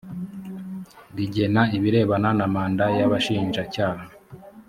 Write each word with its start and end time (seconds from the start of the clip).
rigena 1.15 1.61
ibirebana 1.77 2.29
na 2.39 2.47
manda 2.53 2.85
y 2.97 3.01
abashinjacyaha 3.05 4.03